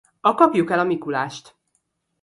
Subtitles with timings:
[0.21, 1.55] A Kapjuk el a Mikulást!